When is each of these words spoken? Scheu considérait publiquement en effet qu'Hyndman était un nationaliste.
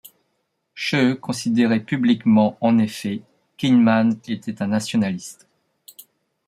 Scheu 0.73 1.13
considérait 1.15 1.81
publiquement 1.83 2.57
en 2.59 2.79
effet 2.79 3.21
qu'Hyndman 3.55 4.17
était 4.29 4.63
un 4.63 4.67
nationaliste. 4.67 5.47